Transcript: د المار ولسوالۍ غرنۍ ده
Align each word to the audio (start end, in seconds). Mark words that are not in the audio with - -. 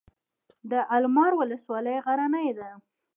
د 0.71 0.73
المار 0.95 1.31
ولسوالۍ 1.35 1.97
غرنۍ 2.05 2.49
ده 2.57 2.69